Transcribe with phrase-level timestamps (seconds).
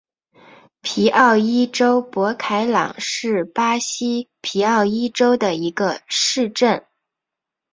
[0.81, 6.87] 皮奥伊州博凯朗是巴西皮奥伊州的一个市镇。